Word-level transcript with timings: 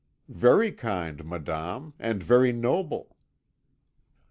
"'Very 0.29 0.71
kind, 0.71 1.23
madame, 1.25 1.93
and 1.99 2.23
very 2.23 2.51
noble.' 2.51 3.15